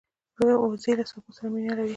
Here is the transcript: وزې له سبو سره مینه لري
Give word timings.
وزې 0.69 0.91
له 0.99 1.03
سبو 1.11 1.29
سره 1.37 1.47
مینه 1.53 1.73
لري 1.77 1.89